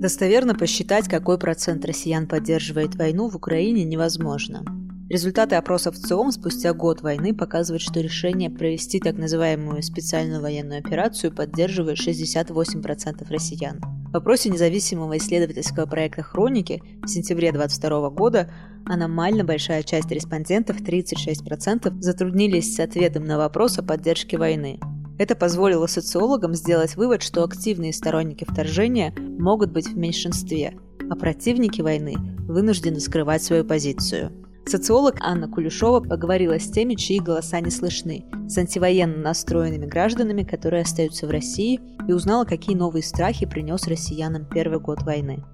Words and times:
Достоверно 0.00 0.54
посчитать, 0.54 1.08
какой 1.08 1.38
процент 1.38 1.84
россиян 1.86 2.26
поддерживает 2.26 2.96
войну 2.96 3.30
в 3.30 3.36
Украине, 3.36 3.82
невозможно. 3.82 4.62
Результаты 5.08 5.54
опросов 5.54 5.96
ЦИОМ 5.96 6.32
спустя 6.32 6.74
год 6.74 7.00
войны 7.00 7.32
показывают, 7.34 7.80
что 7.80 8.00
решение 8.00 8.50
провести 8.50 9.00
так 9.00 9.16
называемую 9.16 9.82
специальную 9.82 10.42
военную 10.42 10.80
операцию 10.80 11.32
поддерживает 11.32 11.98
68% 11.98 13.26
россиян. 13.30 13.80
В 14.12 14.16
опросе 14.16 14.50
независимого 14.50 15.16
исследовательского 15.16 15.86
проекта 15.86 16.22
«Хроники» 16.22 16.82
в 17.02 17.08
сентябре 17.08 17.50
2022 17.50 18.10
года 18.10 18.52
аномально 18.84 19.44
большая 19.44 19.82
часть 19.82 20.10
респондентов, 20.10 20.82
36%, 20.82 22.02
затруднились 22.02 22.74
с 22.74 22.80
ответом 22.80 23.24
на 23.24 23.38
вопрос 23.38 23.78
о 23.78 23.82
поддержке 23.82 24.36
войны. 24.36 24.78
Это 25.18 25.34
позволило 25.34 25.86
социологам 25.86 26.54
сделать 26.54 26.96
вывод, 26.96 27.22
что 27.22 27.42
активные 27.42 27.92
сторонники 27.92 28.44
вторжения 28.44 29.14
могут 29.16 29.72
быть 29.72 29.88
в 29.88 29.96
меньшинстве, 29.96 30.74
а 31.10 31.14
противники 31.14 31.80
войны 31.80 32.16
вынуждены 32.46 33.00
скрывать 33.00 33.42
свою 33.42 33.64
позицию. 33.64 34.32
Социолог 34.66 35.16
Анна 35.20 35.48
Кулешова 35.48 36.00
поговорила 36.00 36.58
с 36.58 36.68
теми, 36.68 36.94
чьи 36.94 37.20
голоса 37.20 37.60
не 37.60 37.70
слышны, 37.70 38.26
с 38.48 38.58
антивоенно 38.58 39.16
настроенными 39.16 39.86
гражданами, 39.86 40.42
которые 40.42 40.82
остаются 40.82 41.26
в 41.26 41.30
России, 41.30 41.80
и 42.08 42.12
узнала, 42.12 42.44
какие 42.44 42.76
новые 42.76 43.02
страхи 43.02 43.46
принес 43.46 43.86
россиянам 43.86 44.44
первый 44.44 44.80
год 44.80 45.02
войны. 45.02 45.44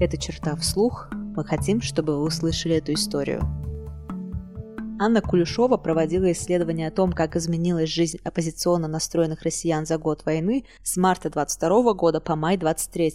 Это 0.00 0.16
черта 0.16 0.56
вслух. 0.56 1.10
Мы 1.12 1.44
хотим, 1.44 1.82
чтобы 1.82 2.16
вы 2.16 2.24
услышали 2.24 2.76
эту 2.76 2.94
историю. 2.94 3.42
Анна 5.02 5.22
Кулешова 5.22 5.78
проводила 5.78 6.30
исследование 6.30 6.88
о 6.88 6.90
том, 6.90 7.14
как 7.14 7.34
изменилась 7.34 7.88
жизнь 7.88 8.18
оппозиционно 8.22 8.86
настроенных 8.86 9.40
россиян 9.44 9.86
за 9.86 9.96
год 9.96 10.26
войны 10.26 10.66
с 10.82 10.98
марта 10.98 11.30
22 11.30 11.94
года 11.94 12.20
по 12.20 12.36
май 12.36 12.58
23 12.58 13.14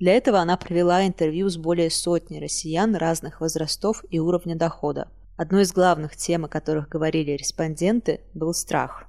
для 0.00 0.12
этого 0.12 0.40
она 0.40 0.58
провела 0.58 1.06
интервью 1.06 1.48
с 1.48 1.56
более 1.56 1.88
сотни 1.88 2.38
россиян 2.38 2.94
разных 2.94 3.40
возрастов 3.40 4.04
и 4.10 4.18
уровня 4.18 4.54
дохода. 4.54 5.08
Одной 5.38 5.62
из 5.62 5.72
главных 5.72 6.14
тем, 6.14 6.44
о 6.44 6.48
которых 6.48 6.90
говорили 6.90 7.30
респонденты, 7.30 8.20
был 8.34 8.52
страх. 8.52 9.04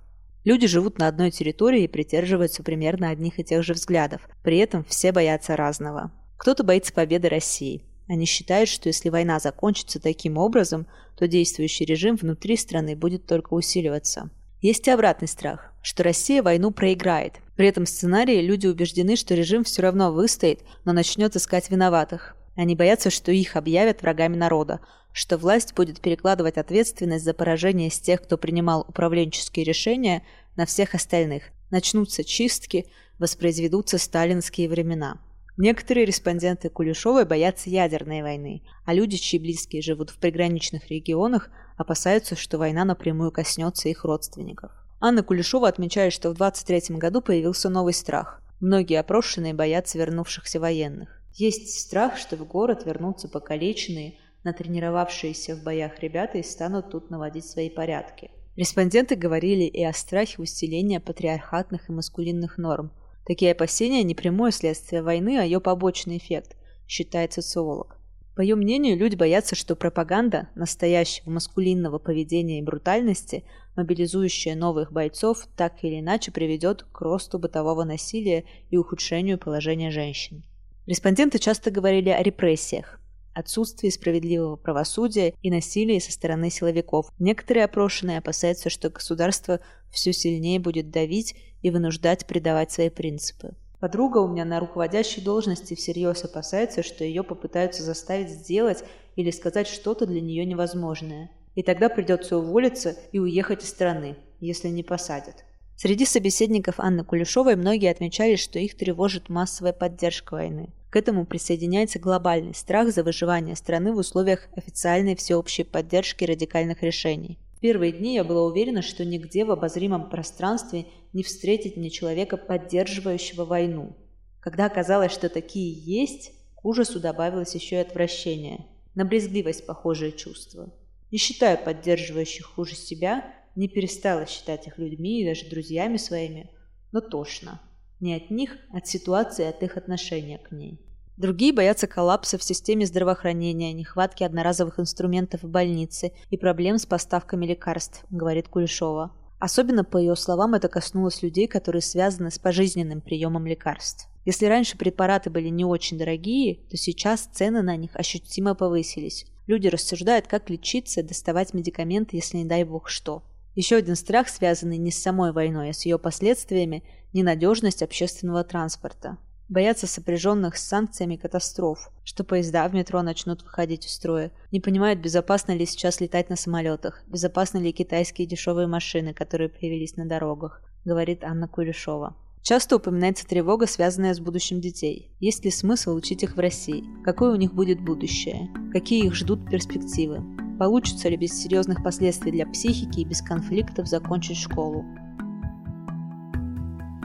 Люди 0.46 0.68
живут 0.68 1.00
на 1.00 1.10
одной 1.10 1.32
территории 1.32 1.84
и 1.84 1.90
придерживаются 1.90 2.64
примерно 2.64 3.10
одних 3.10 3.40
и 3.40 3.44
тех 3.44 3.62
же 3.62 3.74
взглядов. 3.74 4.22
При 4.42 4.60
этом 4.60 4.86
все 4.86 5.12
боятся 5.12 5.58
разного. 5.58 6.12
Кто-то 6.38 6.64
боится 6.64 6.94
победы 6.94 7.28
России. 7.28 7.84
Они 8.08 8.26
считают, 8.26 8.70
что 8.70 8.90
если 8.90 9.10
война 9.10 9.40
закончится 9.40 10.00
таким 10.00 10.38
образом, 10.38 10.88
то 11.18 11.28
действующий 11.28 11.86
режим 11.86 12.16
внутри 12.16 12.58
страны 12.58 12.96
будет 12.96 13.26
только 13.26 13.54
усиливаться. 13.54 14.30
Есть 14.62 14.88
и 14.88 14.92
обратный 14.92 15.28
страх, 15.28 15.74
что 15.82 16.04
Россия 16.04 16.42
войну 16.42 16.72
проиграет, 16.72 17.34
при 17.56 17.68
этом 17.68 17.86
сценарии 17.86 18.42
люди 18.42 18.68
убеждены, 18.68 19.16
что 19.16 19.34
режим 19.34 19.64
все 19.64 19.82
равно 19.82 20.12
выстоит, 20.12 20.62
но 20.84 20.94
начнет 20.94 21.36
искать 21.36 21.70
виноватых. 21.70 22.36
Они 22.56 22.76
боятся, 22.76 23.10
что 23.10 23.32
их 23.32 23.56
объявят 23.56 24.02
врагами 24.02 24.36
народа, 24.36 24.82
что 25.12 25.38
власть 25.38 25.74
будет 25.74 26.02
перекладывать 26.02 26.58
ответственность 26.58 27.24
за 27.24 27.34
поражение 27.34 27.90
с 27.90 28.00
тех, 28.00 28.22
кто 28.22 28.38
принимал 28.38 28.86
управленческие 28.88 29.66
решения, 29.66 30.24
на 30.56 30.66
всех 30.66 30.96
остальных. 30.96 31.44
Начнутся 31.70 32.24
чистки, 32.24 32.86
воспроизведутся 33.20 33.98
сталинские 33.98 34.70
времена. 34.70 35.20
Некоторые 35.58 36.06
респонденты 36.06 36.70
Кулешовой 36.70 37.26
боятся 37.26 37.70
ядерной 37.70 38.22
войны, 38.22 38.62
а 38.86 38.94
люди, 38.94 39.16
чьи 39.16 39.40
близкие 39.40 39.82
живут 39.82 40.10
в 40.10 40.18
приграничных 40.18 40.90
регионах, 40.90 41.50
опасаются, 41.78 42.36
что 42.36 42.58
война 42.58 42.84
напрямую 42.84 43.32
коснется 43.32 43.88
их 43.88 44.04
родственников. 44.04 44.72
Анна 45.00 45.24
Кулешова 45.24 45.68
отмечает, 45.68 46.12
что 46.14 46.30
в 46.30 46.34
23 46.34 46.98
году 46.98 47.22
появился 47.22 47.70
новый 47.70 47.94
страх. 47.94 48.42
Многие 48.60 49.00
опрошенные 49.00 49.54
боятся 49.54 49.98
вернувшихся 49.98 50.60
военных. 50.60 51.22
Есть 51.34 51.80
страх, 51.80 52.18
что 52.18 52.36
в 52.38 52.46
город 52.48 52.86
вернутся 52.86 53.28
покалеченные, 53.28 54.16
натренировавшиеся 54.44 55.56
в 55.56 55.64
боях 55.64 56.00
ребята 56.00 56.38
и 56.38 56.44
станут 56.44 56.92
тут 56.92 57.10
наводить 57.10 57.46
свои 57.46 57.70
порядки. 57.70 58.32
Респонденты 58.56 59.16
говорили 59.16 59.64
и 59.64 59.84
о 59.84 59.92
страхе 59.92 60.42
усиления 60.42 61.02
патриархатных 61.02 61.90
и 61.90 61.92
маскулинных 61.92 62.58
норм. 62.58 62.92
Такие 63.26 63.52
опасения– 63.52 64.04
не 64.04 64.14
прямое 64.14 64.52
следствие 64.52 65.02
войны, 65.02 65.40
а 65.40 65.44
ее 65.44 65.60
побочный 65.60 66.18
эффект, 66.18 66.56
считает 66.88 67.34
социолог. 67.34 67.98
По 68.36 68.42
ее 68.42 68.56
мнению, 68.56 68.98
люди 68.98 69.16
боятся, 69.16 69.56
что 69.56 69.76
пропаганда 69.76 70.50
настоящего 70.56 71.32
маскулинного 71.32 72.00
поведения 72.00 72.60
и 72.60 72.62
брутальности, 72.62 73.46
мобилизующая 73.76 74.56
новых 74.56 74.92
бойцов, 74.92 75.48
так 75.56 75.84
или 75.84 76.02
иначе 76.02 76.32
приведет 76.32 76.84
к 76.92 77.02
росту 77.02 77.40
бытового 77.40 77.84
насилия 77.84 78.44
и 78.70 78.78
ухудшению 78.78 79.40
положения 79.40 79.90
женщин. 79.90 80.44
Респонденты 80.86 81.40
часто 81.40 81.72
говорили 81.72 82.10
о 82.10 82.22
репрессиях, 82.22 83.00
отсутствии 83.36 83.90
справедливого 83.90 84.56
правосудия 84.56 85.36
и 85.42 85.52
насилии 85.52 86.00
со 86.00 86.12
стороны 86.12 86.50
силовиков. 86.50 87.12
Некоторые 87.20 87.66
опрошенные 87.66 88.18
опасаются, 88.18 88.70
что 88.70 88.90
государство 88.90 89.60
все 89.92 90.14
сильнее 90.14 90.60
будет 90.60 90.90
давить 90.90 91.36
и 91.62 91.70
вынуждать 91.70 92.26
предавать 92.26 92.72
свои 92.72 92.90
принципы. 92.90 93.54
Подруга 93.80 94.20
у 94.20 94.28
меня 94.28 94.46
на 94.46 94.60
руководящей 94.60 95.22
должности 95.22 95.76
всерьез 95.76 96.24
опасается, 96.24 96.82
что 96.82 97.04
ее 97.04 97.24
попытаются 97.24 97.84
заставить 97.84 98.30
сделать 98.30 98.84
или 99.16 99.30
сказать 99.32 99.68
что-то 99.68 100.06
для 100.06 100.22
нее 100.22 100.46
невозможное. 100.46 101.30
И 101.54 101.64
тогда 101.64 101.90
придется 101.90 102.38
уволиться 102.38 102.96
и 103.12 103.20
уехать 103.20 103.64
из 103.64 103.70
страны, 103.70 104.16
если 104.40 104.70
не 104.70 104.84
посадят. 104.84 105.46
Среди 105.78 106.06
собеседников 106.06 106.80
Анны 106.80 107.04
Кулешовой 107.04 107.56
многие 107.56 107.92
отмечали, 107.92 108.38
что 108.38 108.60
их 108.60 108.78
тревожит 108.78 109.30
массовая 109.30 109.74
поддержка 109.74 110.34
войны. 110.36 110.70
К 110.96 110.98
этому 110.98 111.26
присоединяется 111.26 112.00
глобальный 112.00 112.56
страх 112.56 112.88
за 112.94 113.04
выживание 113.04 113.58
страны 113.58 113.92
в 113.92 113.98
условиях 113.98 114.48
официальной 114.56 115.18
всеобщей 115.18 115.66
поддержки 115.66 116.24
радикальных 116.24 116.84
решений 116.84 117.38
первые 117.66 117.94
дни 117.94 118.14
я 118.14 118.24
была 118.24 118.44
уверена, 118.44 118.84
что 118.84 119.04
нигде 119.04 119.44
в 119.44 119.50
обозримом 119.50 120.08
пространстве 120.12 120.86
не 121.14 121.24
встретить 121.24 121.78
мне 121.78 121.90
человека, 121.90 122.38
поддерживающего 122.38 123.44
войну. 123.44 123.98
Когда 124.40 124.68
оказалось, 124.68 125.12
что 125.12 125.30
такие 125.30 125.74
есть, 125.74 126.32
к 126.54 126.64
ужасу 126.64 127.00
добавилось 127.00 127.56
еще 127.56 127.78
и 127.78 127.80
отвращение. 127.80 128.68
На 128.94 129.04
брезгливость 129.04 129.66
похожее 129.66 130.12
чувство. 130.12 130.72
Не 131.10 131.18
считаю 131.18 131.58
поддерживающих 131.58 132.46
хуже 132.46 132.76
себя, 132.76 133.34
не 133.56 133.68
перестала 133.68 134.28
считать 134.28 134.68
их 134.68 134.78
людьми 134.78 135.24
и 135.24 135.26
даже 135.26 135.50
друзьями 135.50 135.98
своими, 135.98 136.52
но 136.92 137.02
тошно. 137.02 137.60
Не 138.00 138.14
от 138.14 138.30
них, 138.30 138.58
а 138.72 138.78
от 138.78 138.88
ситуации, 138.88 139.46
от 139.46 139.64
их 139.64 139.76
отношения 139.76 140.38
к 140.38 140.52
ней. 140.52 140.85
Другие 141.18 141.54
боятся 141.54 141.88
коллапса 141.88 142.38
в 142.38 142.44
системе 142.44 142.86
здравоохранения, 142.86 143.72
нехватки 143.72 144.24
одноразовых 144.24 144.80
инструментов 144.80 145.44
в 145.44 145.50
больнице 145.50 146.12
и 146.30 146.38
проблем 146.38 146.78
с 146.78 146.86
поставками 146.86 147.46
лекарств, 147.46 148.04
говорит 148.10 148.50
Кулешова. 148.50 149.12
Особенно, 149.40 149.84
по 149.84 149.98
ее 149.98 150.16
словам, 150.18 150.56
это 150.56 150.68
коснулось 150.68 151.22
людей, 151.22 151.48
которые 151.48 151.82
связаны 151.82 152.32
с 152.32 152.40
пожизненным 152.40 153.00
приемом 153.00 153.46
лекарств. 153.46 154.10
Если 154.26 154.46
раньше 154.46 154.78
препараты 154.78 155.30
были 155.30 155.50
не 155.50 155.64
очень 155.64 155.98
дорогие, 155.98 156.56
то 156.70 156.76
сейчас 156.76 157.30
цены 157.32 157.62
на 157.62 157.78
них 157.78 157.96
ощутимо 157.96 158.56
повысились. 158.56 159.26
Люди 159.48 159.68
рассуждают, 159.68 160.28
как 160.28 160.50
лечиться, 160.50 161.04
доставать 161.04 161.54
медикаменты, 161.54 162.18
если 162.18 162.38
не 162.38 162.46
дай 162.46 162.64
бог 162.64 162.90
что. 162.90 163.24
Еще 163.54 163.78
один 163.78 163.96
страх, 163.96 164.28
связанный 164.28 164.78
не 164.78 164.92
с 164.92 165.02
самой 165.02 165.32
войной, 165.32 165.70
а 165.70 165.74
с 165.74 165.86
ее 165.86 165.98
последствиями– 165.98 166.84
ненадежность 167.14 167.84
общественного 167.84 168.44
транспорта. 168.44 169.18
Боятся 169.48 169.86
сопряженных 169.86 170.58
с 170.58 170.68
санкциями 170.68 171.18
катастроф, 171.18 171.92
что 172.04 172.24
поезда 172.24 172.68
в 172.68 172.74
метро 172.74 173.04
начнут 173.04 173.44
выходить 173.44 173.86
из 173.86 173.92
строя. 173.92 174.32
Не 174.52 174.60
понимают, 174.60 175.00
безопасно 175.00 175.56
ли 175.56 175.68
сейчас 175.68 176.02
летать 176.02 176.30
на 176.30 176.36
самолетах, 176.36 177.04
безопасны 177.08 177.60
ли 177.60 177.72
китайские 177.72 178.28
дешевые 178.28 178.68
машины, 178.68 179.14
которые 179.14 179.50
появились 179.50 179.98
на 179.98 180.06
дорогах, 180.08 180.64
говорит 180.84 181.24
Анна 181.24 181.48
Кулешова. 181.48 182.16
Часто 182.42 182.78
упоминается 182.78 183.28
тревога, 183.28 183.68
связанная 183.68 184.16
с 184.16 184.20
будущим 184.20 184.62
детей. 184.62 185.12
Есть 185.20 185.46
ли 185.46 185.52
смысл 185.52 185.96
учить 185.96 186.24
их 186.24 186.36
в 186.36 186.40
России? 186.40 186.84
Какое 187.04 187.32
у 187.32 187.38
них 187.38 187.54
будет 187.54 187.80
будущее? 187.80 188.50
Какие 188.72 189.06
их 189.06 189.14
ждут 189.14 189.50
перспективы? 189.50 190.24
Получится 190.58 191.10
ли 191.10 191.18
без 191.18 191.40
серьезных 191.40 191.84
последствий 191.84 192.32
для 192.32 192.48
психики 192.48 193.02
и 193.02 193.06
без 193.06 193.22
конфликтов 193.22 193.88
закончить 193.88 194.38
школу? 194.38 194.86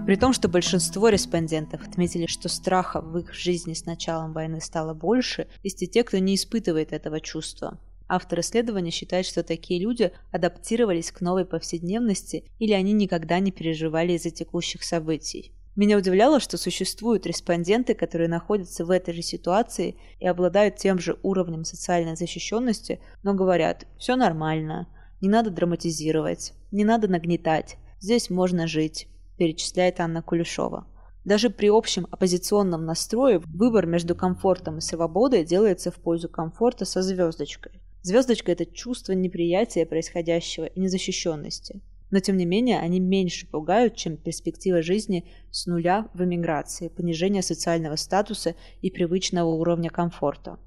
При 0.07 0.17
том, 0.17 0.33
что 0.33 0.49
большинство 0.49 1.09
респондентов 1.09 1.87
отметили, 1.87 2.27
что 2.27 2.49
страха 2.49 3.01
в 3.01 3.19
их 3.19 3.33
жизни 3.35 3.75
с 3.75 3.85
началом 3.85 4.33
войны 4.33 4.61
стало 4.61 4.95
больше, 4.95 5.47
есть 5.63 5.83
и 5.83 5.89
те, 5.89 6.03
кто 6.03 6.19
не 6.19 6.35
испытывает 6.35 6.93
этого 6.93 7.21
чувства. 7.21 7.79
Автор 8.09 8.41
исследования 8.41 8.91
считает, 8.91 9.25
что 9.25 9.45
такие 9.45 9.81
люди 9.81 10.11
адаптировались 10.33 11.13
к 11.13 11.21
новой 11.21 11.45
повседневности 11.45 12.45
или 12.59 12.73
они 12.73 12.93
никогда 12.93 13.39
не 13.39 13.53
переживали 13.53 14.15
из-за 14.15 14.31
текущих 14.31 14.83
событий. 14.83 15.53
Меня 15.77 15.97
удивляло, 15.97 16.41
что 16.41 16.57
существуют 16.57 17.27
респонденты, 17.27 17.95
которые 17.95 18.29
находятся 18.29 18.85
в 18.85 18.91
этой 18.91 19.15
же 19.15 19.23
ситуации 19.23 19.97
и 20.19 20.27
обладают 20.27 20.77
тем 20.77 20.99
же 20.99 21.19
уровнем 21.23 21.65
социальной 21.65 22.17
защищенности, 22.17 23.01
но 23.23 23.35
говорят 23.35 23.87
«все 23.97 24.17
нормально», 24.17 24.89
«не 25.21 25.29
надо 25.29 25.51
драматизировать», 25.51 26.55
«не 26.73 26.85
надо 26.85 27.07
нагнетать», 27.07 27.77
«здесь 28.01 28.29
можно 28.29 28.67
жить», 28.67 29.07
перечисляет 29.41 30.01
Анна 30.01 30.21
Кулешова. 30.21 30.87
Даже 31.25 31.49
при 31.49 31.71
общем 31.71 32.07
оппозиционном 32.11 32.85
настрое 32.85 33.39
выбор 33.39 33.87
между 33.87 34.15
комфортом 34.15 34.77
и 34.77 34.81
свободой 34.83 35.45
делается 35.45 35.91
в 35.91 35.95
пользу 35.95 36.29
комфорта 36.29 36.85
со 36.85 37.01
звездочкой. 37.01 37.81
Звездочка– 38.03 38.53
это 38.53 38.67
чувство 38.67 39.13
неприятия 39.13 39.87
происходящего 39.87 40.67
и 40.67 40.79
незащищенности. 40.79 41.81
Но 42.11 42.21
тем 42.21 42.37
не 42.37 42.45
менее 42.45 42.81
они 42.81 43.01
меньше 43.01 43.47
пугают, 43.47 43.97
чем 43.97 44.19
перспектива 44.19 44.83
жизни 44.83 45.25
с 45.51 45.65
нуля 45.65 46.09
в 46.13 46.23
эмиграции, 46.23 46.89
понижение 46.89 47.41
социального 47.41 47.97
статуса 47.97 48.57
и 48.83 48.91
привычного 48.91 49.49
уровня 49.49 49.89
комфорта. 49.89 50.59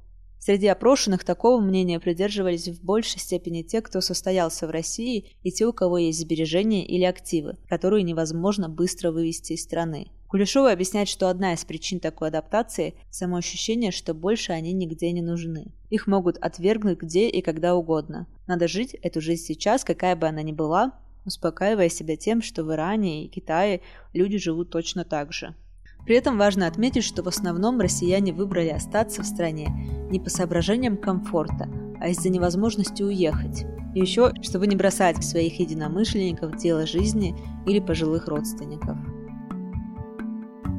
Среди 0.46 0.68
опрошенных 0.68 1.24
такого 1.24 1.62
мнения 1.62 2.02
придерживались 2.02 2.68
в 2.68 2.84
большей 2.84 3.22
степени 3.22 3.62
те, 3.62 3.80
кто 3.80 4.02
состоялся 4.02 4.68
в 4.68 4.72
России, 4.72 5.32
и 5.42 5.54
те, 5.54 5.66
у 5.66 5.72
кого 5.72 5.98
есть 6.00 6.20
сбережения 6.20 6.86
или 6.86 7.06
активы, 7.06 7.56
которые 7.70 8.04
невозможно 8.04 8.68
быстро 8.68 9.12
вывести 9.12 9.54
из 9.54 9.64
страны. 9.64 10.08
Кулешова 10.28 10.74
объясняет, 10.74 11.08
что 11.08 11.30
одна 11.30 11.54
из 11.54 11.64
причин 11.64 12.02
такой 12.02 12.28
адаптации– 12.28 12.96
само 13.10 13.38
ощущение, 13.38 13.92
что 13.92 14.14
больше 14.14 14.52
они 14.52 14.74
нигде 14.74 15.14
не 15.14 15.22
нужны. 15.22 15.68
Их 15.90 16.08
могут 16.08 16.38
отвергнуть 16.40 17.00
где 17.00 17.30
и 17.30 17.42
когда 17.42 17.74
угодно. 17.74 18.28
Надо 18.46 18.68
жить 18.68 18.96
эту 18.96 19.22
жизнь 19.22 19.46
сейчас, 19.46 19.86
какая 19.86 20.18
бы 20.18 20.28
она 20.28 20.42
ни 20.42 20.52
была, 20.52 20.92
успокаивая 21.24 21.88
себя 21.88 22.18
тем, 22.18 22.42
что 22.42 22.66
в 22.66 22.74
Иране 22.74 23.24
и 23.24 23.30
Китае 23.30 23.80
люди 24.12 24.38
живут 24.38 24.72
точно 24.72 25.06
так 25.06 25.32
же. 25.32 25.56
При 26.06 26.16
этом 26.16 26.38
важно 26.38 26.68
отметить, 26.68 27.04
что 27.04 27.24
в 27.24 27.28
основном 27.28 27.80
россияне 27.80 28.34
выбрали 28.34 28.70
остаться 28.70 29.24
в 29.24 29.26
стране 29.26 29.70
не 30.10 30.20
по 30.20 30.30
соображениям 30.30 30.98
комфорта, 30.98 31.70
а 32.00 32.10
из-за 32.10 32.30
невозможности 32.30 33.04
уехать. 33.04 33.66
И 33.96 34.00
еще, 34.00 34.34
чтобы 34.42 34.68
не 34.68 34.76
бросать 34.76 35.24
своих 35.24 35.60
единомышленников, 35.60 36.58
дело 36.58 36.86
жизни 36.86 37.36
или 37.66 37.80
пожилых 37.80 38.28
родственников. 38.28 38.98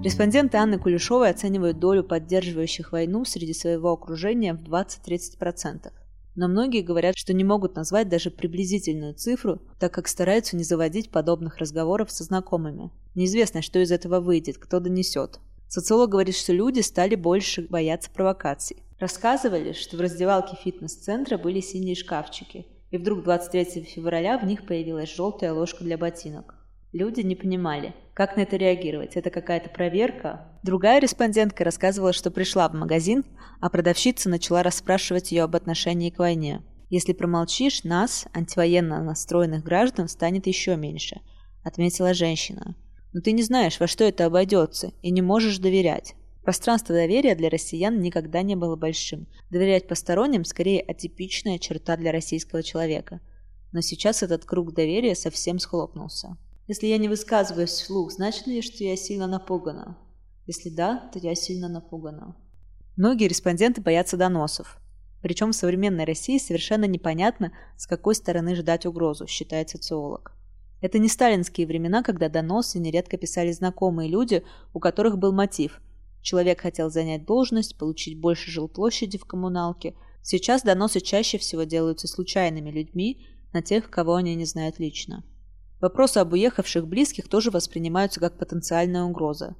Респонденты 0.02 0.58
Анны 0.58 0.78
Кулешовой 0.78 1.30
оценивают 1.30 1.78
долю 1.78 2.04
поддерживающих 2.04 2.92
войну 2.92 3.24
среди 3.24 3.54
своего 3.54 3.92
окружения 3.92 4.52
в 4.52 4.60
20-30%. 4.60 5.90
Но 6.34 6.48
многие 6.48 6.82
говорят, 6.82 7.16
что 7.16 7.32
не 7.32 7.44
могут 7.44 7.76
назвать 7.76 8.08
даже 8.08 8.30
приблизительную 8.30 9.14
цифру, 9.14 9.60
так 9.78 9.92
как 9.94 10.08
стараются 10.08 10.56
не 10.56 10.64
заводить 10.64 11.10
подобных 11.10 11.58
разговоров 11.58 12.10
со 12.10 12.24
знакомыми. 12.24 12.90
Неизвестно, 13.14 13.62
что 13.62 13.78
из 13.78 13.92
этого 13.92 14.20
выйдет, 14.20 14.58
кто 14.58 14.80
донесет. 14.80 15.38
Социолог 15.68 16.10
говорит, 16.10 16.36
что 16.36 16.52
люди 16.52 16.80
стали 16.80 17.14
больше 17.14 17.62
бояться 17.62 18.10
провокаций. 18.10 18.76
Рассказывали, 18.98 19.72
что 19.72 19.96
в 19.96 20.00
раздевалке 20.00 20.56
фитнес-центра 20.56 21.38
были 21.38 21.60
синие 21.60 21.94
шкафчики, 21.94 22.66
и 22.90 22.98
вдруг 22.98 23.22
23 23.22 23.82
февраля 23.82 24.38
в 24.38 24.44
них 24.44 24.66
появилась 24.66 25.14
желтая 25.14 25.52
ложка 25.52 25.82
для 25.84 25.98
ботинок. 25.98 26.53
Люди 26.94 27.22
не 27.22 27.34
понимали, 27.34 27.92
как 28.14 28.36
на 28.36 28.42
это 28.42 28.56
реагировать. 28.56 29.16
Это 29.16 29.28
какая-то 29.28 29.68
проверка? 29.68 30.46
Другая 30.62 31.00
респондентка 31.00 31.64
рассказывала, 31.64 32.12
что 32.12 32.30
пришла 32.30 32.68
в 32.68 32.74
магазин, 32.74 33.24
а 33.60 33.68
продавщица 33.68 34.28
начала 34.28 34.62
расспрашивать 34.62 35.32
ее 35.32 35.42
об 35.42 35.56
отношении 35.56 36.10
к 36.10 36.20
войне. 36.20 36.62
«Если 36.90 37.12
промолчишь, 37.12 37.82
нас, 37.82 38.28
антивоенно 38.32 39.02
настроенных 39.02 39.64
граждан, 39.64 40.06
станет 40.06 40.46
еще 40.46 40.76
меньше»,– 40.76 41.20
отметила 41.64 42.14
женщина. 42.14 42.76
«Но 43.12 43.20
ты 43.20 43.32
не 43.32 43.42
знаешь, 43.42 43.80
во 43.80 43.88
что 43.88 44.04
это 44.04 44.26
обойдется, 44.26 44.92
и 45.02 45.10
не 45.10 45.20
можешь 45.20 45.58
доверять». 45.58 46.14
Пространство 46.44 46.94
доверия 46.94 47.34
для 47.34 47.50
россиян 47.50 48.00
никогда 48.00 48.42
не 48.42 48.54
было 48.54 48.76
большим. 48.76 49.26
Доверять 49.50 49.88
посторонним– 49.88 50.44
скорее 50.44 50.80
атипичная 50.80 51.58
черта 51.58 51.96
для 51.96 52.12
российского 52.12 52.62
человека. 52.62 53.20
Но 53.72 53.80
сейчас 53.80 54.22
этот 54.22 54.44
круг 54.44 54.74
доверия 54.74 55.16
совсем 55.16 55.58
схлопнулся. 55.58 56.36
Если 56.66 56.86
я 56.86 56.96
не 56.96 57.08
высказываюсь 57.08 57.70
вслух, 57.70 58.10
значит 58.10 58.46
ли, 58.46 58.62
что 58.62 58.84
я 58.84 58.96
сильно 58.96 59.26
напугана? 59.26 59.98
Если 60.46 60.70
да, 60.70 61.10
то 61.12 61.18
я 61.18 61.34
сильно 61.34 61.68
напугана. 61.68 62.36
Многие 62.96 63.28
респонденты 63.28 63.82
боятся 63.82 64.16
доносов. 64.16 64.78
Причем 65.20 65.52
в 65.52 65.56
современной 65.56 66.04
России 66.04 66.38
совершенно 66.38 66.86
непонятно, 66.86 67.52
с 67.76 67.86
какой 67.86 68.14
стороны 68.14 68.54
ждать 68.54 68.86
угрозу, 68.86 69.26
считает 69.26 69.70
социолог. 69.70 70.32
Это 70.80 70.98
не 70.98 71.08
сталинские 71.08 71.66
времена, 71.66 72.02
когда 72.02 72.28
доносы 72.28 72.78
нередко 72.78 73.16
писали 73.18 73.52
знакомые 73.52 74.08
люди, 74.08 74.42
у 74.72 74.80
которых 74.80 75.18
был 75.18 75.32
мотив. 75.32 75.80
Человек 76.22 76.62
хотел 76.62 76.90
занять 76.90 77.26
должность, 77.26 77.76
получить 77.76 78.18
больше 78.18 78.50
жилплощади 78.50 79.18
в 79.18 79.26
коммуналке. 79.26 79.94
Сейчас 80.22 80.62
доносы 80.62 81.00
чаще 81.00 81.36
всего 81.36 81.64
делаются 81.64 82.08
случайными 82.08 82.70
людьми 82.70 83.26
на 83.52 83.60
тех, 83.60 83.90
кого 83.90 84.14
они 84.14 84.34
не 84.34 84.46
знают 84.46 84.78
лично. 84.78 85.24
Вопросы 85.80 86.18
об 86.18 86.32
уехавших 86.32 86.86
близких 86.86 87.28
тоже 87.28 87.50
воспринимаются 87.50 88.20
как 88.20 88.38
потенциальная 88.38 89.04
угроза. 89.04 89.56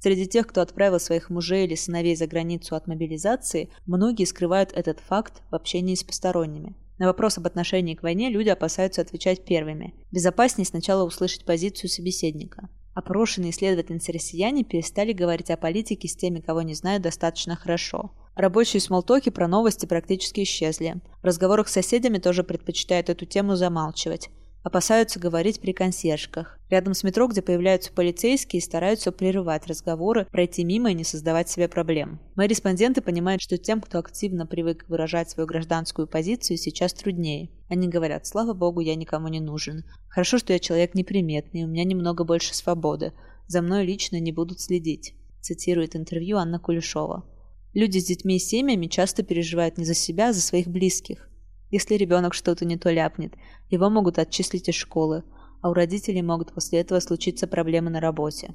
Среди 0.00 0.26
тех, 0.26 0.46
кто 0.46 0.60
отправил 0.60 1.00
своих 1.00 1.30
мужей 1.30 1.66
или 1.66 1.74
сыновей 1.74 2.16
за 2.16 2.26
границу 2.26 2.76
от 2.76 2.86
мобилизации, 2.86 3.70
многие 3.86 4.24
скрывают 4.24 4.72
этот 4.72 5.00
факт 5.00 5.42
в 5.50 5.54
общении 5.54 5.94
с 5.94 6.04
посторонними. 6.04 6.76
На 6.98 7.06
вопрос 7.06 7.38
об 7.38 7.46
отношении 7.46 7.94
к 7.94 8.02
войне 8.02 8.30
люди 8.30 8.48
опасаются 8.48 9.02
отвечать 9.02 9.44
первыми. 9.44 9.94
Безопаснее 10.12 10.64
сначала 10.64 11.04
услышать 11.04 11.44
позицию 11.44 11.90
собеседника. 11.90 12.68
Опрошенные 12.94 13.50
исследовательницы-россияне 13.50 14.64
перестали 14.64 15.12
говорить 15.12 15.50
о 15.50 15.58
политике 15.58 16.08
с 16.08 16.16
теми, 16.16 16.40
кого 16.40 16.62
не 16.62 16.74
знают 16.74 17.02
достаточно 17.02 17.54
хорошо. 17.54 18.12
Рабочие 18.34 18.80
смолтоки 18.80 19.28
про 19.28 19.48
новости 19.48 19.84
практически 19.84 20.42
исчезли. 20.42 21.02
В 21.22 21.26
разговорах 21.26 21.68
с 21.68 21.72
соседями 21.72 22.18
тоже 22.18 22.44
предпочитают 22.44 23.10
эту 23.10 23.26
тему 23.26 23.56
замалчивать 23.56 24.30
опасаются 24.66 25.20
говорить 25.20 25.60
при 25.60 25.70
консьержках. 25.72 26.58
Рядом 26.70 26.92
с 26.92 27.04
метро, 27.04 27.28
где 27.28 27.40
появляются 27.40 27.92
полицейские, 27.92 28.60
стараются 28.60 29.12
прерывать 29.12 29.68
разговоры, 29.68 30.26
пройти 30.32 30.64
мимо 30.64 30.90
и 30.90 30.94
не 30.94 31.04
создавать 31.04 31.48
себе 31.48 31.68
проблем. 31.68 32.18
Мои 32.34 32.48
респонденты 32.48 33.00
понимают, 33.00 33.40
что 33.40 33.58
тем, 33.58 33.80
кто 33.80 34.00
активно 34.00 34.44
привык 34.44 34.84
выражать 34.88 35.30
свою 35.30 35.46
гражданскую 35.46 36.08
позицию, 36.08 36.56
сейчас 36.56 36.94
труднее. 36.94 37.50
Они 37.68 37.86
говорят, 37.86 38.26
слава 38.26 38.54
богу, 38.54 38.80
я 38.80 38.96
никому 38.96 39.28
не 39.28 39.38
нужен. 39.38 39.84
Хорошо, 40.08 40.36
что 40.38 40.52
я 40.52 40.58
человек 40.58 40.96
неприметный, 40.96 41.62
у 41.62 41.68
меня 41.68 41.84
немного 41.84 42.24
больше 42.24 42.52
свободы. 42.52 43.12
За 43.46 43.62
мной 43.62 43.86
лично 43.86 44.18
не 44.18 44.32
будут 44.32 44.60
следить. 44.60 45.14
Цитирует 45.42 45.94
интервью 45.94 46.38
Анна 46.38 46.58
Кулешова. 46.58 47.24
Люди 47.72 47.98
с 47.98 48.06
детьми 48.06 48.34
и 48.34 48.40
семьями 48.40 48.88
часто 48.88 49.22
переживают 49.22 49.78
не 49.78 49.84
за 49.84 49.94
себя, 49.94 50.30
а 50.30 50.32
за 50.32 50.40
своих 50.40 50.66
близких. 50.66 51.30
Если 51.70 51.94
ребенок 51.94 52.34
что-то 52.34 52.64
не 52.64 52.76
то 52.76 52.90
ляпнет, 52.90 53.34
его 53.70 53.90
могут 53.90 54.18
отчислить 54.18 54.68
из 54.68 54.74
школы, 54.74 55.24
а 55.62 55.70
у 55.70 55.72
родителей 55.72 56.22
могут 56.22 56.52
после 56.52 56.80
этого 56.80 57.00
случиться 57.00 57.46
проблемы 57.46 57.90
на 57.90 58.00
работе. 58.00 58.54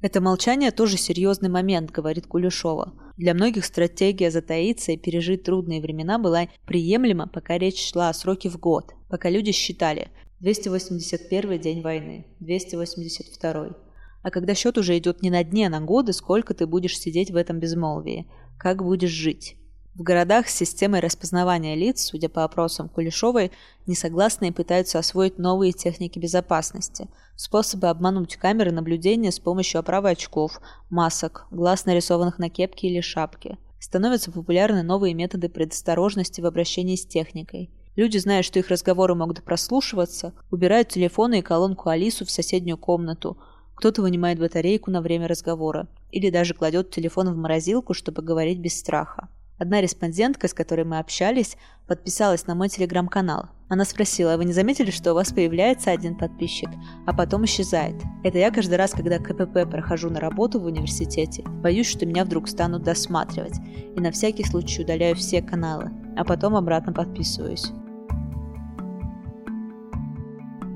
Это 0.00 0.20
молчание 0.20 0.70
тоже 0.70 0.98
серьезный 0.98 1.48
момент, 1.48 1.90
говорит 1.90 2.26
Кулешова. 2.26 2.92
Для 3.16 3.32
многих 3.32 3.64
стратегия 3.64 4.30
затаиться 4.30 4.92
и 4.92 4.98
пережить 4.98 5.44
трудные 5.44 5.80
времена 5.80 6.18
была 6.18 6.48
приемлема, 6.66 7.26
пока 7.26 7.56
речь 7.56 7.90
шла 7.90 8.10
о 8.10 8.14
сроке 8.14 8.50
в 8.50 8.58
год, 8.58 8.92
пока 9.08 9.30
люди 9.30 9.52
считали 9.52 10.08
281 10.40 11.58
день 11.58 11.80
войны, 11.80 12.26
282. 12.40 13.70
А 14.22 14.30
когда 14.30 14.54
счет 14.54 14.76
уже 14.76 14.98
идет 14.98 15.22
не 15.22 15.30
на 15.30 15.42
дне, 15.42 15.68
а 15.68 15.70
на 15.70 15.80
годы, 15.80 16.12
сколько 16.12 16.52
ты 16.52 16.66
будешь 16.66 16.98
сидеть 16.98 17.30
в 17.30 17.36
этом 17.36 17.58
безмолвии, 17.58 18.26
как 18.58 18.82
будешь 18.82 19.10
жить. 19.10 19.56
В 19.94 20.02
городах 20.02 20.48
с 20.48 20.56
системой 20.56 20.98
распознавания 20.98 21.76
лиц, 21.76 22.06
судя 22.06 22.28
по 22.28 22.42
опросам 22.42 22.88
Кулешовой, 22.88 23.52
несогласные 23.86 24.50
пытаются 24.50 24.98
освоить 24.98 25.38
новые 25.38 25.72
техники 25.72 26.18
безопасности, 26.18 27.08
способы 27.36 27.86
обмануть 27.86 28.34
камеры 28.34 28.72
наблюдения 28.72 29.30
с 29.30 29.38
помощью 29.38 29.78
оправы 29.78 30.10
очков, 30.10 30.60
масок, 30.90 31.46
глаз, 31.52 31.86
нарисованных 31.86 32.40
на 32.40 32.50
кепке 32.50 32.88
или 32.88 33.00
шапке. 33.00 33.56
Становятся 33.78 34.32
популярны 34.32 34.82
новые 34.82 35.14
методы 35.14 35.48
предосторожности 35.48 36.40
в 36.40 36.46
обращении 36.46 36.96
с 36.96 37.06
техникой. 37.06 37.70
Люди, 37.94 38.18
зная, 38.18 38.42
что 38.42 38.58
их 38.58 38.70
разговоры 38.70 39.14
могут 39.14 39.44
прослушиваться, 39.44 40.32
убирают 40.50 40.88
телефоны 40.88 41.38
и 41.38 41.42
колонку 41.42 41.88
Алису 41.88 42.24
в 42.24 42.32
соседнюю 42.32 42.78
комнату, 42.78 43.38
кто-то 43.76 44.02
вынимает 44.02 44.40
батарейку 44.40 44.90
на 44.90 45.00
время 45.00 45.28
разговора 45.28 45.86
или 46.10 46.30
даже 46.30 46.52
кладет 46.52 46.90
телефон 46.90 47.32
в 47.32 47.36
морозилку, 47.36 47.94
чтобы 47.94 48.22
говорить 48.22 48.58
без 48.58 48.76
страха. 48.76 49.28
Одна 49.56 49.80
респондентка, 49.80 50.48
с 50.48 50.54
которой 50.54 50.84
мы 50.84 50.98
общались, 50.98 51.56
подписалась 51.86 52.46
на 52.48 52.56
мой 52.56 52.68
телеграм-канал. 52.68 53.50
Она 53.68 53.84
спросила, 53.84 54.34
а 54.34 54.36
вы 54.36 54.44
не 54.44 54.52
заметили, 54.52 54.90
что 54.90 55.12
у 55.12 55.14
вас 55.14 55.32
появляется 55.32 55.92
один 55.92 56.16
подписчик, 56.16 56.68
а 57.06 57.12
потом 57.12 57.44
исчезает? 57.44 57.94
Это 58.24 58.38
я 58.38 58.50
каждый 58.50 58.74
раз, 58.74 58.90
когда 58.90 59.18
КПП 59.18 59.70
прохожу 59.70 60.10
на 60.10 60.18
работу 60.18 60.58
в 60.58 60.64
университете, 60.64 61.44
боюсь, 61.44 61.86
что 61.86 62.04
меня 62.04 62.24
вдруг 62.24 62.48
станут 62.48 62.82
досматривать, 62.82 63.54
и 63.96 64.00
на 64.00 64.10
всякий 64.10 64.44
случай 64.44 64.82
удаляю 64.82 65.14
все 65.14 65.40
каналы, 65.40 65.90
а 66.16 66.24
потом 66.24 66.56
обратно 66.56 66.92
подписываюсь. 66.92 67.70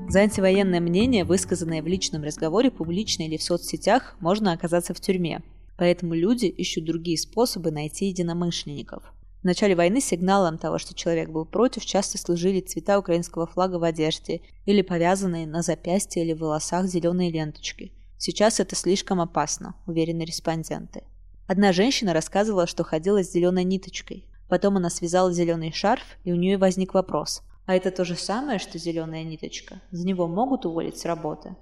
За 0.09 0.21
антивоенное 0.21 0.81
мнение, 0.81 1.25
высказанное 1.25 1.83
в 1.83 1.87
личном 1.87 2.23
разговоре, 2.23 2.71
публично 2.71 3.25
или 3.25 3.37
в 3.37 3.43
соцсетях, 3.43 4.17
можно 4.21 4.53
оказаться 4.53 4.95
в 4.95 5.01
тюрьме. 5.01 5.43
Поэтому 5.79 6.15
люди 6.15 6.47
ищут 6.47 6.85
другие 6.85 7.17
способы 7.17 7.71
найти 7.71 8.07
единомышленников. 8.07 9.05
В 9.41 9.45
начале 9.45 9.77
войны 9.77 10.01
сигналом 10.01 10.59
того, 10.59 10.79
что 10.79 10.93
человек 10.93 11.31
был 11.31 11.45
против, 11.45 11.87
часто 11.87 12.19
служили 12.19 12.61
цвета 12.61 12.99
украинского 12.99 13.47
флага 13.47 13.77
в 13.77 13.85
одежде 13.85 14.43
или 14.67 14.83
повязанные 14.83 15.47
на 15.47 15.63
запястье 15.63 16.25
или 16.25 16.33
волосах 16.33 16.87
зеленые 16.87 17.31
ленточки. 17.31 17.93
Сейчас 18.19 18.59
это 18.59 18.75
слишком 18.75 19.21
опасно, 19.21 19.77
уверены 19.87 20.23
респонденты. 20.23 21.05
Одна 21.47 21.73
женщина 21.73 22.13
рассказывала, 22.13 22.67
что 22.67 22.83
ходила 22.83 23.23
с 23.23 23.31
зеленой 23.31 23.63
ниточкой. 23.63 24.25
Потом 24.49 24.77
она 24.79 24.91
связала 24.91 25.33
зеленый 25.33 25.73
шарф, 25.73 26.03
и 26.25 26.33
у 26.33 26.37
нее 26.37 26.59
возник 26.59 26.93
вопрос. 26.95 27.43
А 27.67 27.77
это 27.77 27.93
то 27.93 28.05
же 28.05 28.17
самое, 28.17 28.59
что 28.59 28.79
зеленая 28.79 29.23
ниточка? 29.23 29.81
За 29.93 30.05
него 30.05 30.27
могут 30.27 30.67
уволить 30.67 30.99
с 30.99 31.05
работы? 31.05 31.55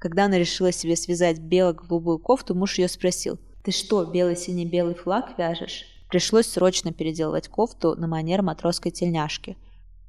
Когда 0.00 0.24
она 0.24 0.38
решила 0.38 0.72
себе 0.72 0.96
связать 0.96 1.38
бело-голубую 1.38 2.18
кофту, 2.18 2.54
муж 2.56 2.78
ее 2.78 2.88
спросил, 2.88 3.38
«Ты 3.62 3.72
что, 3.72 4.04
белый-синий-белый 4.04 4.94
флаг 4.94 5.34
вяжешь?» 5.36 5.84
Пришлось 6.08 6.46
срочно 6.46 6.92
переделывать 6.92 7.48
кофту 7.48 7.94
на 7.94 8.06
манер 8.06 8.42
матросской 8.42 8.90
тельняшки. 8.90 9.56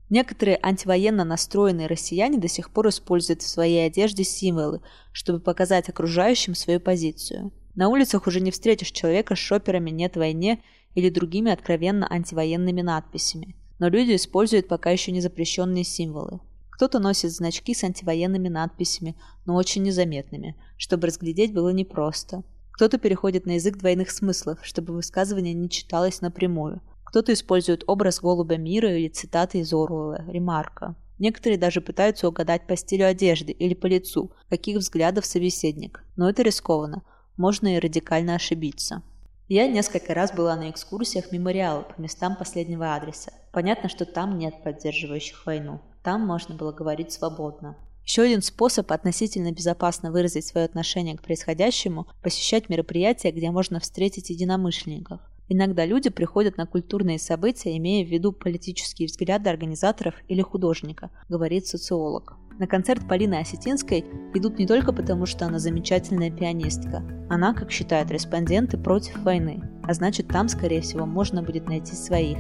Некоторые 0.10 0.60
антивоенно 0.62 1.24
настроенные 1.24 1.88
россияне 1.88 2.38
до 2.38 2.48
сих 2.48 2.72
пор 2.72 2.90
используют 2.90 3.42
в 3.42 3.48
своей 3.48 3.86
одежде 3.86 4.24
символы, 4.24 4.82
чтобы 5.12 5.40
показать 5.40 5.90
окружающим 5.90 6.56
свою 6.56 6.80
позицию. 6.80 7.52
На 7.76 7.88
улицах 7.88 8.28
уже 8.28 8.42
не 8.42 8.52
встретишь 8.52 8.92
человека 8.92 9.36
с 9.36 9.40
шоперами 9.40 9.90
«Нет 9.90 10.18
войне» 10.18 10.62
или 10.96 11.10
другими 11.10 11.52
откровенно 11.52 12.12
антивоенными 12.12 12.82
надписями. 12.82 13.56
Но 13.80 13.88
люди 13.88 14.16
используют 14.16 14.68
пока 14.68 14.90
еще 14.90 15.12
не 15.12 15.22
запрещенные 15.22 15.84
символы. 15.84 16.40
Кто-то 16.70 17.00
носит 17.00 17.32
значки 17.32 17.74
с 17.74 17.84
антивоенными 17.84 18.50
надписями, 18.50 19.16
но 19.46 19.56
очень 19.56 19.84
незаметными, 19.84 20.56
чтобы 20.78 21.08
разглядеть 21.08 21.54
было 21.54 21.70
непросто. 21.70 22.44
Кто-то 22.82 22.98
переходит 22.98 23.46
на 23.46 23.52
язык 23.52 23.78
двойных 23.78 24.10
смыслов, 24.10 24.58
чтобы 24.64 24.96
высказывание 24.96 25.54
не 25.54 25.70
читалось 25.70 26.20
напрямую. 26.20 26.82
Кто-то 27.04 27.32
использует 27.32 27.84
образ 27.86 28.20
голубя 28.20 28.58
мира 28.58 28.98
или 28.98 29.08
цитаты 29.08 29.60
из 29.60 29.72
Оруэлла, 29.72 30.26
ремарка. 30.28 30.96
Некоторые 31.20 31.60
даже 31.60 31.80
пытаются 31.80 32.28
угадать 32.28 32.66
по 32.66 32.76
стилю 32.76 33.06
одежды 33.06 33.52
или 33.52 33.76
по 33.76 33.86
лицу, 33.86 34.32
каких 34.50 34.78
взглядов 34.78 35.28
собеседник. 35.28 36.04
Но 36.16 36.28
это 36.28 36.42
рискованно. 36.42 37.04
Можно 37.38 37.76
и 37.76 37.80
радикально 37.80 38.34
ошибиться. 38.34 39.04
Я 39.48 39.68
несколько 39.68 40.16
раз 40.16 40.32
была 40.32 40.56
на 40.56 40.72
экскурсиях 40.72 41.32
мемориала 41.32 41.84
по 41.84 42.02
местам 42.02 42.36
последнего 42.36 42.96
адреса. 42.96 43.32
Понятно, 43.52 43.90
что 43.90 44.06
там 44.06 44.40
нет 44.40 44.56
поддерживающих 44.64 45.46
войну. 45.46 45.82
Там 46.02 46.26
можно 46.26 46.56
было 46.56 46.72
говорить 46.72 47.12
свободно. 47.12 47.78
Еще 48.06 48.24
один 48.24 48.42
способ 48.42 48.92
относительно 48.92 49.52
безопасно 49.52 50.12
выразить 50.12 50.46
свое 50.46 50.66
отношение 50.66 51.18
к 51.18 51.22
происходящему– 51.22 52.08
посещать 52.24 52.70
мероприятия, 52.70 53.32
где 53.32 53.52
можно 53.52 53.80
встретить 53.80 54.30
единомышленников. 54.30 55.22
Иногда 55.54 55.86
люди 55.86 56.10
приходят 56.10 56.56
на 56.56 56.66
культурные 56.66 57.20
события, 57.20 57.76
имея 57.76 58.06
в 58.06 58.10
виду 58.10 58.32
политические 58.32 59.08
взгляды 59.08 59.50
организаторов 59.50 60.16
или 60.30 60.42
художника, 60.42 61.12
говорит 61.28 61.68
социолог. 61.68 62.38
На 62.58 62.68
концерт 62.68 63.08
Полины 63.08 63.36
Осетинской 63.36 64.06
идут 64.34 64.60
не 64.60 64.68
только 64.68 64.94
потому, 64.94 65.26
что 65.26 65.46
она 65.46 65.60
замечательная 65.60 66.32
пианистка. 66.32 67.04
Она, 67.30 67.54
как 67.54 67.72
считают 67.72 68.12
респонденты, 68.12 68.78
против 68.78 69.18
войны. 69.24 69.62
А 69.84 69.94
значит, 69.94 70.28
там, 70.28 70.48
скорее 70.48 70.82
всего, 70.82 71.06
можно 71.06 71.42
будет 71.42 71.68
найти 71.68 71.96
своих. 71.96 72.38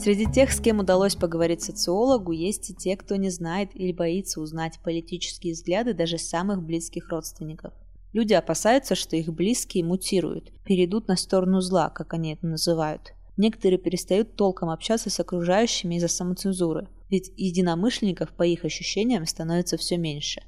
Среди 0.00 0.24
тех, 0.24 0.50
с 0.50 0.60
кем 0.60 0.78
удалось 0.78 1.14
поговорить 1.14 1.60
социологу, 1.60 2.32
есть 2.32 2.70
и 2.70 2.74
те, 2.74 2.96
кто 2.96 3.16
не 3.16 3.28
знает 3.28 3.68
или 3.74 3.92
боится 3.92 4.40
узнать 4.40 4.78
политические 4.82 5.52
взгляды 5.52 5.92
даже 5.92 6.16
самых 6.16 6.62
близких 6.62 7.10
родственников. 7.10 7.74
Люди 8.14 8.32
опасаются, 8.32 8.94
что 8.94 9.16
их 9.16 9.30
близкие 9.30 9.84
мутируют, 9.84 10.52
перейдут 10.64 11.06
на 11.06 11.16
сторону 11.16 11.60
зла, 11.60 11.90
как 11.90 12.14
они 12.14 12.32
это 12.32 12.46
называют. 12.46 13.12
Некоторые 13.36 13.78
перестают 13.78 14.36
толком 14.36 14.70
общаться 14.70 15.10
с 15.10 15.20
окружающими 15.20 15.96
из-за 15.96 16.08
самоцензуры, 16.08 16.88
ведь 17.10 17.30
единомышленников, 17.36 18.30
по 18.30 18.42
их 18.44 18.64
ощущениям, 18.64 19.26
становится 19.26 19.76
все 19.76 19.98
меньше. 19.98 20.42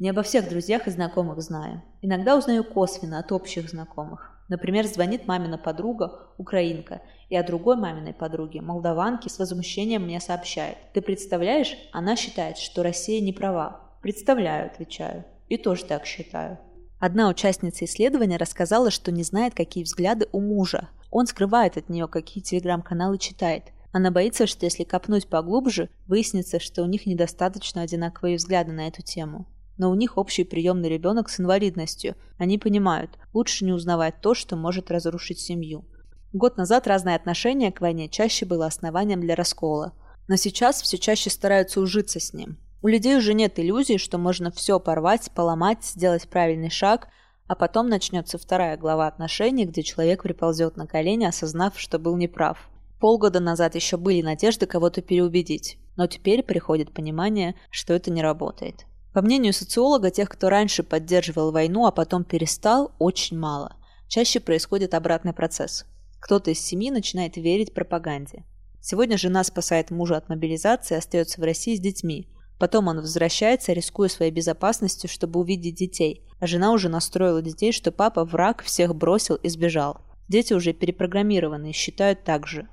Не 0.00 0.10
обо 0.10 0.24
всех 0.24 0.48
друзьях 0.48 0.88
и 0.88 0.90
знакомых 0.90 1.40
знаю. 1.42 1.80
Иногда 2.02 2.36
узнаю 2.36 2.64
косвенно 2.64 3.20
от 3.20 3.30
общих 3.30 3.70
знакомых. 3.70 4.35
Например, 4.48 4.86
звонит 4.86 5.26
мамина 5.26 5.58
подруга, 5.58 6.28
украинка, 6.38 7.02
и 7.28 7.36
о 7.36 7.42
другой 7.42 7.76
маминой 7.76 8.14
подруге, 8.14 8.60
молдаванке, 8.60 9.28
с 9.28 9.38
возмущением 9.38 10.04
мне 10.04 10.20
сообщает. 10.20 10.76
Ты 10.92 11.00
представляешь, 11.00 11.76
она 11.92 12.14
считает, 12.14 12.56
что 12.56 12.82
Россия 12.84 13.20
не 13.20 13.32
права. 13.32 13.80
Представляю, 14.02 14.66
отвечаю. 14.66 15.24
И 15.48 15.56
тоже 15.56 15.84
так 15.84 16.06
считаю. 16.06 16.58
Одна 17.00 17.28
участница 17.28 17.84
исследования 17.84 18.36
рассказала, 18.36 18.90
что 18.90 19.10
не 19.10 19.24
знает, 19.24 19.54
какие 19.54 19.84
взгляды 19.84 20.28
у 20.32 20.40
мужа. 20.40 20.88
Он 21.10 21.26
скрывает 21.26 21.76
от 21.76 21.88
нее, 21.88 22.06
какие 22.06 22.42
телеграм-каналы 22.42 23.18
читает. 23.18 23.64
Она 23.92 24.10
боится, 24.10 24.46
что 24.46 24.64
если 24.64 24.84
копнуть 24.84 25.28
поглубже, 25.28 25.88
выяснится, 26.06 26.60
что 26.60 26.82
у 26.82 26.86
них 26.86 27.06
недостаточно 27.06 27.82
одинаковые 27.82 28.36
взгляды 28.36 28.72
на 28.72 28.88
эту 28.88 29.02
тему 29.02 29.46
но 29.78 29.90
у 29.90 29.94
них 29.94 30.16
общий 30.16 30.44
приемный 30.44 30.88
ребенок 30.88 31.28
с 31.28 31.40
инвалидностью. 31.40 32.14
Они 32.38 32.58
понимают, 32.58 33.18
лучше 33.32 33.64
не 33.64 33.72
узнавать 33.72 34.20
то, 34.20 34.34
что 34.34 34.56
может 34.56 34.90
разрушить 34.90 35.40
семью. 35.40 35.84
Год 36.32 36.56
назад 36.56 36.86
разное 36.86 37.16
отношение 37.16 37.72
к 37.72 37.80
войне 37.80 38.08
чаще 38.08 38.44
было 38.44 38.66
основанием 38.66 39.20
для 39.20 39.34
раскола. 39.34 39.92
Но 40.28 40.36
сейчас 40.36 40.82
все 40.82 40.98
чаще 40.98 41.30
стараются 41.30 41.80
ужиться 41.80 42.20
с 42.20 42.32
ним. 42.32 42.58
У 42.82 42.88
людей 42.88 43.16
уже 43.16 43.32
нет 43.32 43.58
иллюзий, 43.58 43.98
что 43.98 44.18
можно 44.18 44.50
все 44.50 44.78
порвать, 44.78 45.30
поломать, 45.34 45.84
сделать 45.84 46.28
правильный 46.28 46.70
шаг, 46.70 47.08
а 47.46 47.54
потом 47.54 47.88
начнется 47.88 48.38
вторая 48.38 48.76
глава 48.76 49.06
отношений, 49.06 49.64
где 49.64 49.82
человек 49.82 50.22
приползет 50.22 50.76
на 50.76 50.86
колени, 50.86 51.24
осознав, 51.24 51.78
что 51.78 51.98
был 51.98 52.16
неправ. 52.16 52.68
Полгода 53.00 53.40
назад 53.40 53.74
еще 53.74 53.96
были 53.96 54.22
надежды 54.22 54.66
кого-то 54.66 55.02
переубедить, 55.02 55.78
но 55.96 56.06
теперь 56.06 56.42
приходит 56.42 56.92
понимание, 56.92 57.54
что 57.70 57.94
это 57.94 58.10
не 58.10 58.22
работает. 58.22 58.86
По 59.16 59.22
мнению 59.22 59.54
социолога, 59.54 60.10
тех, 60.10 60.28
кто 60.28 60.50
раньше 60.50 60.82
поддерживал 60.82 61.50
войну, 61.50 61.86
а 61.86 61.90
потом 61.90 62.22
перестал, 62.22 62.92
очень 62.98 63.38
мало. 63.38 63.74
Чаще 64.08 64.40
происходит 64.40 64.92
обратный 64.92 65.32
процесс. 65.32 65.86
Кто-то 66.20 66.50
из 66.50 66.60
семьи 66.60 66.90
начинает 66.90 67.38
верить 67.38 67.72
пропаганде. 67.72 68.44
Сегодня 68.82 69.16
жена 69.16 69.42
спасает 69.42 69.90
мужа 69.90 70.18
от 70.18 70.28
мобилизации 70.28 70.96
и 70.96 70.98
остается 70.98 71.40
в 71.40 71.44
России 71.44 71.76
с 71.76 71.80
детьми. 71.80 72.28
Потом 72.58 72.88
он 72.88 72.98
возвращается, 72.98 73.72
рискуя 73.72 74.10
своей 74.10 74.30
безопасностью, 74.30 75.08
чтобы 75.08 75.40
увидеть 75.40 75.76
детей. 75.76 76.22
А 76.38 76.46
жена 76.46 76.70
уже 76.72 76.90
настроила 76.90 77.40
детей, 77.40 77.72
что 77.72 77.92
папа 77.92 78.22
враг, 78.26 78.62
всех 78.62 78.94
бросил 78.94 79.36
и 79.36 79.48
сбежал. 79.48 80.02
Дети 80.28 80.52
уже 80.52 80.74
перепрограммированы 80.74 81.70
и 81.70 81.72
считают 81.72 82.22
так 82.24 82.46
же. 82.46 82.68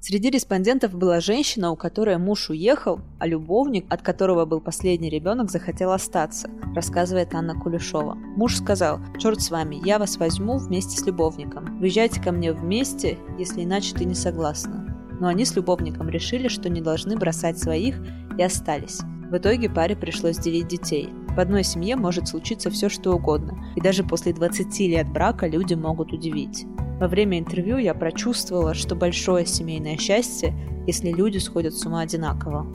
Среди 0.00 0.30
респондентов 0.30 0.94
была 0.94 1.20
женщина, 1.20 1.72
у 1.72 1.76
которой 1.76 2.18
муж 2.18 2.50
уехал, 2.50 3.00
а 3.18 3.26
любовник, 3.26 3.84
от 3.88 4.00
которого 4.00 4.44
был 4.44 4.60
последний 4.60 5.10
ребенок, 5.10 5.50
захотел 5.50 5.90
остаться, 5.90 6.48
рассказывает 6.74 7.34
Анна 7.34 7.58
Кулешова. 7.58 8.14
Муж 8.14 8.56
сказал, 8.56 9.00
черт 9.18 9.40
с 9.40 9.50
вами, 9.50 9.80
я 9.84 9.98
вас 9.98 10.16
возьму 10.16 10.58
вместе 10.58 10.96
с 10.96 11.04
любовником. 11.04 11.78
Выезжайте 11.80 12.22
ко 12.22 12.30
мне 12.30 12.52
вместе, 12.52 13.18
если 13.38 13.64
иначе 13.64 13.92
ты 13.92 14.04
не 14.04 14.14
согласна. 14.14 14.96
Но 15.20 15.26
они 15.26 15.44
с 15.44 15.56
любовником 15.56 16.08
решили, 16.08 16.46
что 16.46 16.70
не 16.70 16.80
должны 16.80 17.16
бросать 17.16 17.58
своих 17.58 17.96
и 18.38 18.42
остались. 18.42 19.00
В 19.30 19.36
итоге 19.36 19.68
паре 19.68 19.96
пришлось 19.96 20.38
делить 20.38 20.68
детей. 20.68 21.08
В 21.38 21.40
одной 21.40 21.62
семье 21.62 21.94
может 21.94 22.26
случиться 22.26 22.68
все 22.68 22.88
что 22.88 23.12
угодно, 23.12 23.64
и 23.76 23.80
даже 23.80 24.02
после 24.02 24.32
20 24.32 24.76
лет 24.80 25.08
брака 25.08 25.46
люди 25.46 25.74
могут 25.74 26.12
удивить. 26.12 26.66
Во 26.98 27.06
время 27.06 27.38
интервью 27.38 27.78
я 27.78 27.94
прочувствовала, 27.94 28.74
что 28.74 28.96
большое 28.96 29.46
семейное 29.46 29.96
счастье, 29.98 30.52
если 30.88 31.12
люди 31.12 31.38
сходят 31.38 31.74
с 31.74 31.86
ума 31.86 32.00
одинаково. 32.00 32.66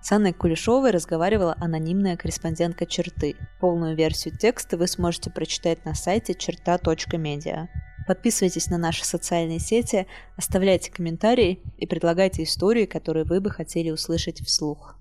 С 0.00 0.10
Анной 0.10 0.32
Кулешовой 0.32 0.90
разговаривала 0.90 1.54
анонимная 1.60 2.16
корреспондентка 2.16 2.86
«Черты». 2.86 3.36
Полную 3.60 3.94
версию 3.94 4.36
текста 4.36 4.76
вы 4.76 4.88
сможете 4.88 5.30
прочитать 5.30 5.84
на 5.84 5.94
сайте 5.94 6.34
черта.медиа. 6.34 7.68
Подписывайтесь 8.06 8.68
на 8.68 8.78
наши 8.78 9.04
социальные 9.04 9.60
сети, 9.60 10.06
оставляйте 10.36 10.90
комментарии 10.90 11.60
и 11.78 11.86
предлагайте 11.86 12.42
истории, 12.42 12.86
которые 12.86 13.24
вы 13.24 13.40
бы 13.40 13.50
хотели 13.50 13.90
услышать 13.90 14.40
вслух. 14.44 14.96